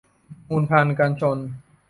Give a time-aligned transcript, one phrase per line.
[0.49, 1.37] มูลภัณฑ์กันชน